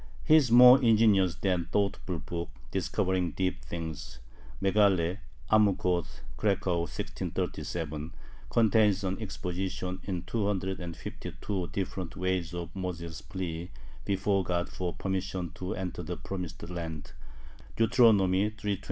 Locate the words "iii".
18.45-18.49